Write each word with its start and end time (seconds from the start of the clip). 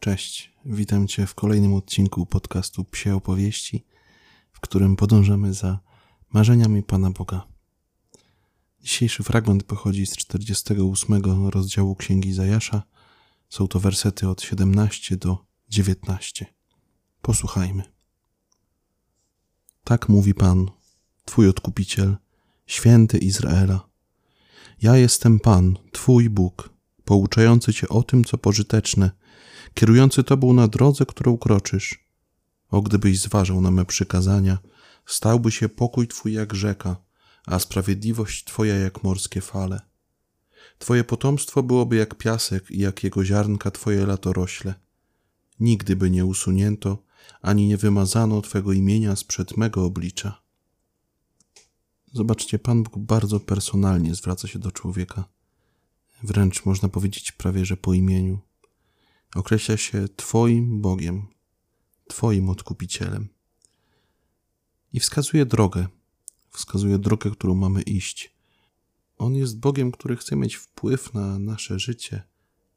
Cześć, 0.00 0.52
witam 0.64 1.08
Cię 1.08 1.26
w 1.26 1.34
kolejnym 1.34 1.74
odcinku 1.74 2.26
podcastu 2.26 2.84
Psie 2.84 3.14
Opowieści, 3.14 3.84
w 4.52 4.60
którym 4.60 4.96
podążamy 4.96 5.54
za 5.54 5.78
marzeniami 6.32 6.82
Pana 6.82 7.10
Boga. 7.10 7.46
Dzisiejszy 8.80 9.22
fragment 9.22 9.64
pochodzi 9.64 10.06
z 10.06 10.16
48 10.16 11.22
rozdziału 11.48 11.96
Księgi 11.96 12.32
Zajasza. 12.32 12.82
Są 13.48 13.68
to 13.68 13.80
wersety 13.80 14.28
od 14.28 14.42
17 14.42 15.16
do 15.16 15.46
19. 15.68 16.46
Posłuchajmy. 17.22 17.82
Tak 19.84 20.08
mówi 20.08 20.34
Pan, 20.34 20.70
Twój 21.24 21.48
odkupiciel, 21.48 22.16
święty 22.66 23.18
Izraela. 23.18 23.88
Ja 24.82 24.96
jestem 24.96 25.40
Pan, 25.40 25.78
Twój 25.92 26.30
Bóg, 26.30 26.79
pouczający 27.10 27.74
Cię 27.74 27.88
o 27.88 28.02
tym, 28.02 28.24
co 28.24 28.38
pożyteczne, 28.38 29.10
kierujący 29.74 30.24
Tobą 30.24 30.52
na 30.52 30.68
drodze, 30.68 31.06
którą 31.06 31.38
kroczysz. 31.38 32.04
O, 32.70 32.82
gdybyś 32.82 33.20
zważał 33.20 33.60
na 33.60 33.70
me 33.70 33.84
przykazania, 33.84 34.58
stałby 35.06 35.50
się 35.50 35.68
pokój 35.68 36.08
Twój 36.08 36.32
jak 36.32 36.54
rzeka, 36.54 36.96
a 37.46 37.58
sprawiedliwość 37.58 38.44
Twoja 38.44 38.76
jak 38.76 39.04
morskie 39.04 39.40
fale. 39.40 39.80
Twoje 40.78 41.04
potomstwo 41.04 41.62
byłoby 41.62 41.96
jak 41.96 42.14
piasek 42.14 42.70
i 42.70 42.78
jak 42.78 43.04
jego 43.04 43.24
ziarnka 43.24 43.70
Twoje 43.70 44.06
latorośle. 44.06 44.74
Nigdy 45.60 45.96
by 45.96 46.10
nie 46.10 46.24
usunięto, 46.24 47.02
ani 47.42 47.66
nie 47.66 47.76
wymazano 47.76 48.42
Twego 48.42 48.72
imienia 48.72 49.16
sprzed 49.16 49.56
mego 49.56 49.84
oblicza. 49.84 50.42
Zobaczcie, 52.12 52.58
Pan 52.58 52.82
Bóg 52.82 52.98
bardzo 52.98 53.40
personalnie 53.40 54.14
zwraca 54.14 54.48
się 54.48 54.58
do 54.58 54.72
człowieka. 54.72 55.39
Wręcz 56.22 56.64
można 56.64 56.88
powiedzieć 56.88 57.32
prawie, 57.32 57.64
że 57.64 57.76
po 57.76 57.94
imieniu. 57.94 58.38
Określa 59.34 59.76
się 59.76 60.08
Twoim 60.16 60.80
Bogiem, 60.80 61.26
Twoim 62.08 62.48
odkupicielem. 62.48 63.28
I 64.92 65.00
wskazuje 65.00 65.46
drogę, 65.46 65.86
wskazuje 66.50 66.98
drogę, 66.98 67.30
którą 67.30 67.54
mamy 67.54 67.82
iść. 67.82 68.34
On 69.18 69.34
jest 69.34 69.58
Bogiem, 69.58 69.92
który 69.92 70.16
chce 70.16 70.36
mieć 70.36 70.54
wpływ 70.54 71.14
na 71.14 71.38
nasze 71.38 71.78
życie, 71.78 72.22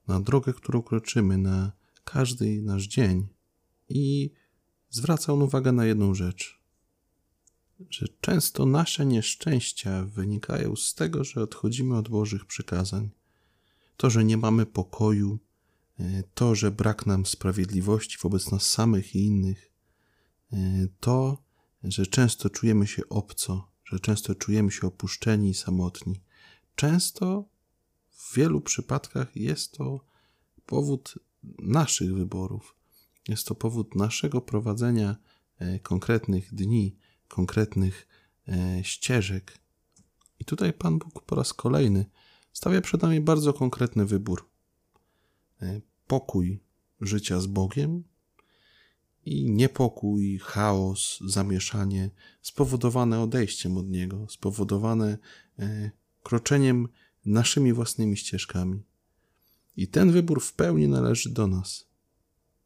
na 0.07 0.19
drogę, 0.19 0.53
którą 0.53 0.81
kroczymy, 0.81 1.37
na 1.37 1.71
każdy 2.03 2.61
nasz 2.61 2.87
dzień. 2.87 3.27
I 3.89 4.31
zwraca 4.89 5.33
on 5.33 5.41
uwagę 5.41 5.71
na 5.71 5.85
jedną 5.85 6.13
rzecz 6.15 6.63
że 7.89 8.05
często 8.21 8.65
nasze 8.65 9.05
nieszczęścia 9.05 10.05
wynikają 10.05 10.75
z 10.75 10.93
tego, 10.93 11.23
że 11.23 11.41
odchodzimy 11.41 11.97
od 11.97 12.09
Bożych 12.09 12.45
przykazań. 12.45 13.09
To, 14.03 14.09
że 14.09 14.23
nie 14.23 14.37
mamy 14.37 14.65
pokoju, 14.65 15.39
e, 15.99 16.23
to, 16.33 16.55
że 16.55 16.71
brak 16.71 17.05
nam 17.05 17.25
sprawiedliwości 17.25 18.17
wobec 18.21 18.51
nas 18.51 18.63
samych 18.63 19.15
i 19.15 19.25
innych, 19.25 19.71
e, 20.53 20.57
to, 20.99 21.43
że 21.83 22.07
często 22.07 22.49
czujemy 22.49 22.87
się 22.87 23.09
obco, 23.09 23.71
że 23.85 23.99
często 23.99 24.35
czujemy 24.35 24.71
się 24.71 24.87
opuszczeni 24.87 25.49
i 25.49 25.53
samotni. 25.53 26.21
Często 26.75 27.45
w 28.09 28.35
wielu 28.35 28.61
przypadkach 28.61 29.35
jest 29.35 29.71
to 29.71 30.05
powód 30.65 31.19
naszych 31.59 32.15
wyborów. 32.15 32.75
Jest 33.27 33.47
to 33.47 33.55
powód 33.55 33.95
naszego 33.95 34.41
prowadzenia 34.41 35.15
e, 35.57 35.79
konkretnych 35.79 36.53
dni, 36.53 36.95
konkretnych 37.27 38.07
ścieżek. 38.81 39.57
I 40.39 40.45
tutaj 40.45 40.73
Pan 40.73 40.99
Bóg 40.99 41.25
po 41.25 41.35
raz 41.35 41.53
kolejny 41.53 42.05
stawia 42.53 42.81
przed 42.81 43.01
nami 43.01 43.21
bardzo 43.21 43.53
konkretny 43.53 44.05
wybór. 44.05 44.49
E, 45.61 45.81
pokój 46.07 46.59
życia 47.01 47.39
z 47.39 47.47
Bogiem 47.47 48.03
i 49.25 49.51
niepokój, 49.51 50.39
chaos, 50.43 51.19
zamieszanie 51.27 52.09
spowodowane 52.41 53.21
odejściem 53.21 53.77
od 53.77 53.89
Niego, 53.89 54.25
spowodowane 54.29 55.17
e, 55.59 55.91
kroczeniem 56.23 56.87
naszymi 57.25 57.73
własnymi 57.73 58.17
ścieżkami. 58.17 58.83
I 59.77 59.87
ten 59.87 60.11
wybór 60.11 60.41
w 60.41 60.53
pełni 60.53 60.87
należy 60.87 61.29
do 61.29 61.47
nas. 61.47 61.87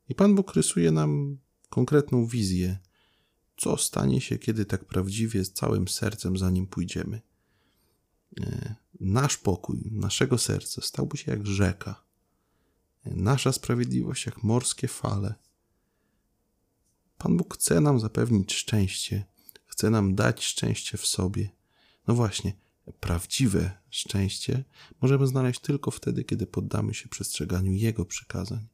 I 0.09 0.16
Pan 0.16 0.36
Bóg 0.36 0.53
rysuje 0.53 0.92
nam 0.92 1.38
konkretną 1.70 2.26
wizję 2.26 2.80
co 3.58 3.78
stanie 3.78 4.22
się, 4.22 4.38
kiedy 4.38 4.66
tak 4.66 4.86
prawdziwie 4.86 5.46
z 5.46 5.53
całym 5.53 5.88
sercem 5.88 6.38
za 6.38 6.50
nim 6.50 6.68
pójdziemy. 6.68 7.22
Nasz 9.00 9.38
pokój, 9.38 9.80
naszego 9.91 10.38
serca 10.38 10.81
stałby 10.81 11.18
się 11.18 11.31
jak 11.31 11.47
rzeka, 11.47 12.03
nasza 13.06 13.52
sprawiedliwość 13.52 14.25
jak 14.25 14.44
morskie 14.44 14.88
fale. 14.88 15.35
Pan 17.18 17.38
Bóg 17.38 17.56
chce 17.56 17.81
nam 17.81 18.00
zapewnić 18.00 18.53
szczęście, 18.53 19.25
chce 19.66 19.90
nam 19.90 20.16
dać 20.16 20.44
szczęście 20.46 20.97
w 20.97 21.06
sobie. 21.06 21.50
No 22.08 22.16
właśnie, 22.16 22.53
prawdziwe 23.00 23.72
szczęście 23.90 24.63
możemy 25.02 25.28
znaleźć 25.28 25.59
tylko 25.59 25.91
wtedy, 25.91 26.24
kiedy 26.24 26.47
poddamy 26.47 26.94
się 26.94 27.09
przestrzeganiu 27.09 27.74
Jego 27.74 28.06
przykazań. 28.06 28.68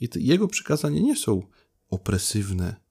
I 0.00 0.08
Jego 0.14 0.48
przykazania 0.48 1.00
nie 1.00 1.16
są 1.16 1.42
opresywne, 1.88 2.85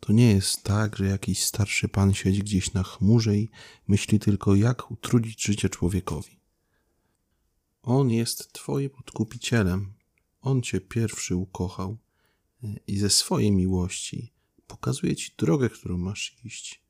to 0.00 0.12
nie 0.12 0.30
jest 0.30 0.62
tak, 0.62 0.96
że 0.96 1.06
jakiś 1.06 1.44
starszy 1.44 1.88
pan 1.88 2.14
siedzi 2.14 2.40
gdzieś 2.40 2.72
na 2.72 2.82
chmurze 2.82 3.36
i 3.36 3.50
myśli 3.88 4.18
tylko, 4.18 4.54
jak 4.54 4.90
utrudnić 4.90 5.42
życie 5.42 5.68
człowiekowi. 5.68 6.38
On 7.82 8.10
jest 8.10 8.52
Twoim 8.52 8.90
odkupicielem. 9.00 9.92
On 10.40 10.62
Cię 10.62 10.80
pierwszy 10.80 11.36
ukochał 11.36 11.98
i 12.86 12.98
ze 12.98 13.10
swojej 13.10 13.52
miłości 13.52 14.32
pokazuje 14.66 15.16
Ci 15.16 15.32
drogę, 15.38 15.70
którą 15.70 15.98
masz 15.98 16.36
iść. 16.44 16.82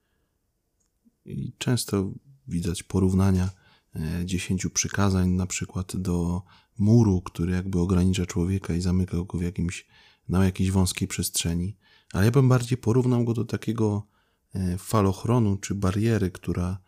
I 1.24 1.52
często 1.58 2.10
widać 2.48 2.82
porównania 2.82 3.50
e, 3.94 4.22
dziesięciu 4.24 4.70
przykazań, 4.70 5.28
na 5.28 5.46
przykład 5.46 5.96
do 5.96 6.42
muru, 6.78 7.22
który 7.22 7.52
jakby 7.52 7.80
ogranicza 7.80 8.26
człowieka 8.26 8.74
i 8.74 8.80
zamyka 8.80 9.16
go 9.16 9.38
w 9.38 9.42
jakimś, 9.42 9.86
na 10.28 10.44
jakiejś 10.44 10.70
wąskiej 10.70 11.08
przestrzeni. 11.08 11.76
Ale 12.12 12.24
ja 12.24 12.30
bym 12.30 12.48
bardziej 12.48 12.78
porównał 12.78 13.24
go 13.24 13.34
do 13.34 13.44
takiego 13.44 14.06
e, 14.54 14.78
falochronu 14.78 15.56
czy 15.56 15.74
bariery, 15.74 16.30
która, 16.30 16.78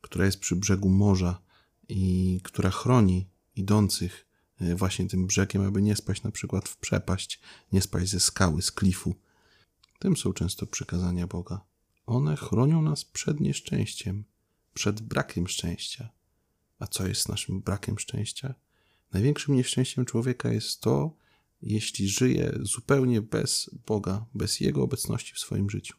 która 0.00 0.24
jest 0.24 0.40
przy 0.40 0.56
brzegu 0.56 0.88
morza 0.88 1.40
i 1.88 2.40
która 2.44 2.70
chroni 2.70 3.28
idących 3.56 4.26
e, 4.60 4.74
właśnie 4.74 5.08
tym 5.08 5.26
brzegiem, 5.26 5.62
aby 5.62 5.82
nie 5.82 5.96
spaść 5.96 6.22
na 6.22 6.30
przykład 6.30 6.68
w 6.68 6.76
przepaść, 6.76 7.40
nie 7.72 7.82
spaść 7.82 8.10
ze 8.10 8.20
skały, 8.20 8.62
z 8.62 8.72
klifu. 8.72 9.14
Tym 9.98 10.16
są 10.16 10.32
często 10.32 10.66
przykazania 10.66 11.26
Boga. 11.26 11.60
One 12.06 12.36
chronią 12.36 12.82
nas 12.82 13.04
przed 13.04 13.40
nieszczęściem, 13.40 14.24
przed 14.74 15.00
brakiem 15.00 15.48
szczęścia. 15.48 16.08
A 16.78 16.86
co 16.86 17.06
jest 17.06 17.28
naszym 17.28 17.60
brakiem 17.60 17.98
szczęścia? 17.98 18.54
Największym 19.12 19.56
nieszczęściem 19.56 20.04
człowieka 20.04 20.52
jest 20.52 20.80
to, 20.80 21.16
jeśli 21.62 22.08
żyje 22.08 22.58
zupełnie 22.62 23.22
bez 23.22 23.70
Boga, 23.86 24.26
bez 24.34 24.60
Jego 24.60 24.82
obecności 24.82 25.34
w 25.34 25.38
swoim 25.38 25.70
życiu. 25.70 25.96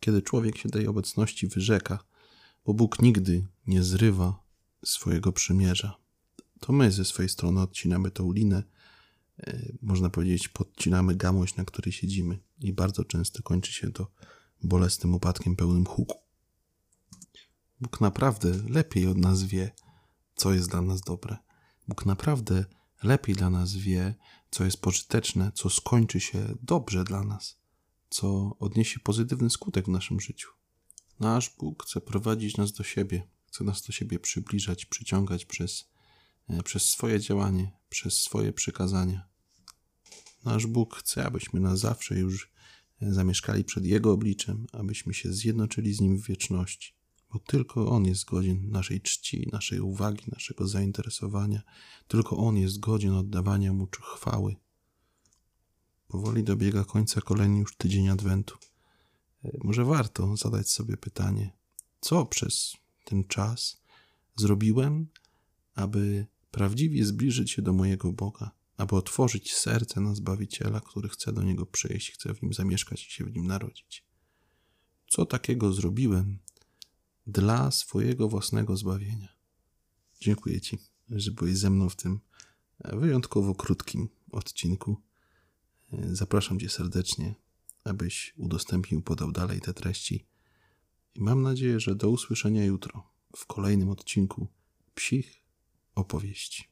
Kiedy 0.00 0.22
człowiek 0.22 0.58
się 0.58 0.68
tej 0.68 0.86
obecności 0.86 1.46
wyrzeka, 1.46 1.98
bo 2.64 2.74
Bóg 2.74 3.02
nigdy 3.02 3.46
nie 3.66 3.82
zrywa 3.82 4.42
swojego 4.84 5.32
przymierza, 5.32 5.96
to 6.60 6.72
my 6.72 6.92
ze 6.92 7.04
swojej 7.04 7.28
strony 7.28 7.60
odcinamy 7.60 8.10
tą 8.10 8.32
linę, 8.32 8.62
e, 9.38 9.72
można 9.82 10.10
powiedzieć, 10.10 10.48
podcinamy 10.48 11.14
gamość, 11.14 11.56
na 11.56 11.64
której 11.64 11.92
siedzimy 11.92 12.38
i 12.60 12.72
bardzo 12.72 13.04
często 13.04 13.42
kończy 13.42 13.72
się 13.72 13.92
to 13.92 14.10
bolesnym 14.62 15.14
upadkiem 15.14 15.56
pełnym 15.56 15.86
huku. 15.86 16.18
Bóg 17.80 18.00
naprawdę 18.00 18.52
lepiej 18.68 19.06
od 19.06 19.18
nas 19.18 19.42
wie, 19.42 19.70
co 20.34 20.52
jest 20.52 20.70
dla 20.70 20.82
nas 20.82 21.00
dobre. 21.00 21.36
Bóg 21.88 22.06
naprawdę 22.06 22.64
lepiej 23.02 23.34
dla 23.34 23.50
nas 23.50 23.74
wie, 23.74 24.14
co 24.50 24.64
jest 24.64 24.80
pożyteczne, 24.80 25.52
co 25.54 25.70
skończy 25.70 26.20
się 26.20 26.54
dobrze 26.62 27.04
dla 27.04 27.24
nas, 27.24 27.58
co 28.10 28.56
odniesie 28.58 29.00
pozytywny 29.00 29.50
skutek 29.50 29.84
w 29.86 29.88
naszym 29.88 30.20
życiu. 30.20 30.48
Nasz 31.20 31.50
Bóg 31.58 31.84
chce 31.84 32.00
prowadzić 32.00 32.56
nas 32.56 32.72
do 32.72 32.84
siebie, 32.84 33.28
chce 33.46 33.64
nas 33.64 33.82
do 33.82 33.92
siebie 33.92 34.18
przybliżać, 34.18 34.86
przyciągać 34.86 35.44
przez, 35.44 35.88
e, 36.48 36.62
przez 36.62 36.90
swoje 36.90 37.20
działanie, 37.20 37.72
przez 37.88 38.22
swoje 38.22 38.52
przykazania. 38.52 39.28
Nasz 40.44 40.66
Bóg 40.66 40.96
chce, 40.96 41.26
abyśmy 41.26 41.60
na 41.60 41.76
zawsze 41.76 42.18
już 42.18 42.50
e, 43.02 43.12
zamieszkali 43.12 43.64
przed 43.64 43.84
Jego 43.84 44.12
obliczem, 44.12 44.66
abyśmy 44.72 45.14
się 45.14 45.32
zjednoczyli 45.32 45.94
z 45.94 46.00
Nim 46.00 46.18
w 46.18 46.26
wieczności 46.26 46.99
bo 47.32 47.38
tylko 47.38 47.88
On 47.88 48.04
jest 48.04 48.24
godzien 48.24 48.70
naszej 48.70 49.00
czci, 49.00 49.48
naszej 49.52 49.80
uwagi, 49.80 50.24
naszego 50.32 50.68
zainteresowania. 50.68 51.62
Tylko 52.08 52.36
On 52.36 52.56
jest 52.56 52.80
godzien 52.80 53.12
oddawania 53.12 53.72
Mu 53.72 53.88
chwały. 54.02 54.56
Powoli 56.08 56.44
dobiega 56.44 56.84
końca 56.84 57.20
kolejny 57.20 57.58
już 57.58 57.76
tydzień 57.76 58.08
Adwentu. 58.08 58.58
E, 59.44 59.58
może 59.64 59.84
warto 59.84 60.36
zadać 60.36 60.70
sobie 60.70 60.96
pytanie, 60.96 61.52
co 62.00 62.26
przez 62.26 62.76
ten 63.04 63.24
czas 63.24 63.82
zrobiłem, 64.36 65.06
aby 65.74 66.26
prawdziwie 66.50 67.04
zbliżyć 67.04 67.50
się 67.50 67.62
do 67.62 67.72
mojego 67.72 68.12
Boga, 68.12 68.50
aby 68.76 68.96
otworzyć 68.96 69.54
serce 69.54 70.00
na 70.00 70.14
Zbawiciela, 70.14 70.80
który 70.80 71.08
chce 71.08 71.32
do 71.32 71.42
niego 71.42 71.66
przyjść, 71.66 72.12
chce 72.12 72.34
w 72.34 72.42
nim 72.42 72.52
zamieszkać 72.52 73.06
i 73.06 73.10
się 73.10 73.24
w 73.24 73.32
nim 73.32 73.46
narodzić. 73.46 74.04
Co 75.08 75.26
takiego 75.26 75.72
zrobiłem 75.72 76.38
dla 77.26 77.70
swojego 77.70 78.28
własnego 78.28 78.76
zbawienia? 78.76 79.28
Dziękuję 80.20 80.60
Ci, 80.60 80.78
że 81.10 81.30
byłeś 81.30 81.56
ze 81.56 81.70
mną 81.70 81.88
w 81.88 81.96
tym 81.96 82.20
wyjątkowo 82.84 83.54
krótkim 83.54 84.08
odcinku. 84.32 84.96
Zapraszam 85.92 86.60
Cię 86.60 86.68
serdecznie, 86.68 87.34
abyś 87.84 88.34
udostępnił, 88.36 89.02
podał 89.02 89.32
dalej 89.32 89.60
te 89.60 89.74
treści. 89.74 90.26
I 91.14 91.20
mam 91.20 91.42
nadzieję, 91.42 91.80
że 91.80 91.94
do 91.94 92.10
usłyszenia 92.10 92.64
jutro 92.64 93.12
w 93.36 93.46
kolejnym 93.46 93.88
odcinku 93.88 94.48
psich 94.94 95.42
opowieści. 95.94 96.69